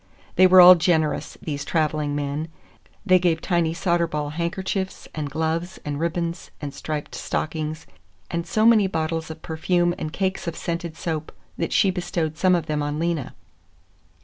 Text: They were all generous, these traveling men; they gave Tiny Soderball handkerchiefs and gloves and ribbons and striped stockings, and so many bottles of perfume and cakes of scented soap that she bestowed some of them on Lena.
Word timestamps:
They 0.35 0.47
were 0.47 0.59
all 0.61 0.73
generous, 0.73 1.37
these 1.43 1.63
traveling 1.63 2.15
men; 2.15 2.47
they 3.05 3.19
gave 3.19 3.39
Tiny 3.39 3.71
Soderball 3.71 4.31
handkerchiefs 4.31 5.07
and 5.13 5.29
gloves 5.29 5.79
and 5.85 5.99
ribbons 5.99 6.49
and 6.59 6.73
striped 6.73 7.13
stockings, 7.13 7.85
and 8.31 8.47
so 8.47 8.65
many 8.65 8.87
bottles 8.87 9.29
of 9.29 9.43
perfume 9.43 9.93
and 9.99 10.11
cakes 10.11 10.47
of 10.47 10.55
scented 10.55 10.97
soap 10.97 11.31
that 11.59 11.71
she 11.71 11.91
bestowed 11.91 12.35
some 12.35 12.55
of 12.55 12.65
them 12.65 12.81
on 12.81 12.97
Lena. 12.97 13.35